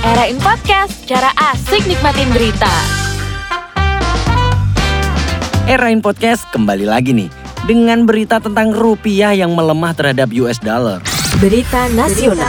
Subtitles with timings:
[0.00, 2.72] Era in Podcast, cara asik nikmatin berita.
[5.68, 7.28] Erain Podcast kembali lagi nih
[7.68, 11.04] dengan berita tentang rupiah yang melemah terhadap US dollar.
[11.44, 12.48] Berita nasional.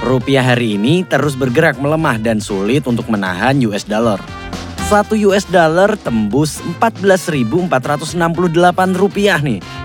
[0.00, 4.16] Rupiah hari ini terus bergerak melemah dan sulit untuk menahan US dollar.
[4.88, 7.68] Satu US dollar tembus 14.468
[8.96, 9.79] rupiah nih.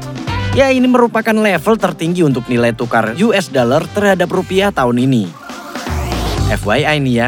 [0.56, 5.28] Ya ini merupakan level tertinggi untuk nilai tukar US dollar terhadap rupiah tahun ini.
[6.48, 7.28] FYI nih ya,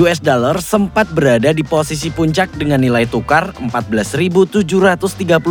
[0.00, 4.64] US dollar sempat berada di posisi puncak dengan nilai tukar 14.730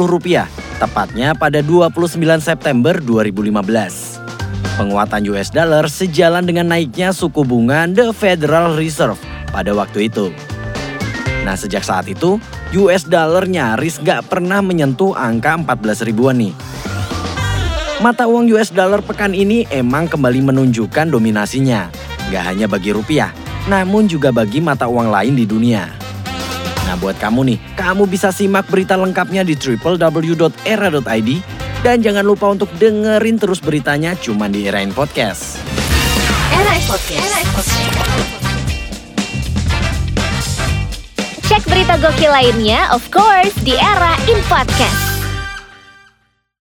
[0.09, 0.49] rupiah,
[0.81, 4.81] tepatnya pada 29 September 2015.
[4.81, 9.21] Penguatan US dollar sejalan dengan naiknya suku bunga The Federal Reserve
[9.53, 10.33] pada waktu itu.
[11.45, 12.41] Nah sejak saat itu,
[12.73, 16.73] US dollar nyaris gak pernah menyentuh angka 14 ribuan nih.
[18.03, 21.87] Mata uang US dollar pekan ini emang kembali menunjukkan dominasinya.
[22.35, 23.31] Gak hanya bagi rupiah,
[23.71, 25.87] namun juga bagi mata uang lain di dunia.
[26.83, 31.29] Nah buat kamu nih, kamu bisa simak berita lengkapnya di www.era.id
[31.79, 35.63] dan jangan lupa untuk dengerin terus beritanya cuma di Erain Podcast.
[36.51, 37.31] Era in Podcast.
[41.47, 45.12] Cek berita gokil lainnya, of course, di Era in Podcast.